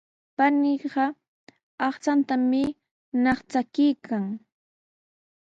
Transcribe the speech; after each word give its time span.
Paniiqa 0.37 1.05
aqchantami 1.87 2.63
ñaqchakuykan. 3.23 4.23